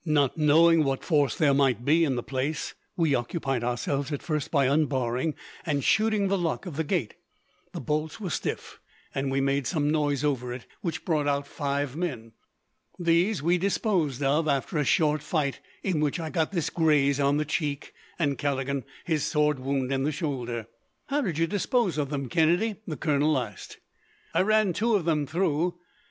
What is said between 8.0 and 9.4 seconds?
were stiff, and